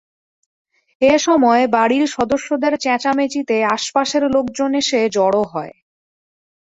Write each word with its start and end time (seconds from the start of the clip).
এ 1.01 1.13
সময় 1.19 1.63
বাড়ির 1.67 2.03
সদস্যদের 2.07 2.73
চেচাঁমেচিতে 2.77 3.55
আশপাশের 3.75 4.23
লোকজন 4.35 4.71
এসে 4.81 4.99
জড়ো 5.15 5.43
হয়। 5.53 5.73